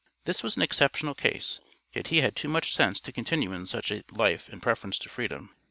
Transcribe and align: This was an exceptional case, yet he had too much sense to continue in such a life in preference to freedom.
This 0.25 0.41
was 0.41 0.55
an 0.55 0.63
exceptional 0.63 1.13
case, 1.13 1.59
yet 1.93 2.07
he 2.07 2.21
had 2.21 2.35
too 2.35 2.47
much 2.47 2.73
sense 2.73 2.99
to 3.01 3.11
continue 3.11 3.51
in 3.53 3.67
such 3.67 3.91
a 3.91 4.01
life 4.09 4.49
in 4.49 4.59
preference 4.59 4.97
to 4.97 5.09
freedom. 5.09 5.51